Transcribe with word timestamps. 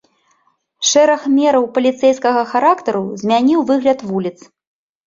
Шэраг 0.91 1.27
мераў 1.35 1.69
паліцэйскага 1.77 2.41
характару 2.55 3.05
змяніў 3.25 3.59
выгляд 3.71 3.99
вуліц. 4.11 4.39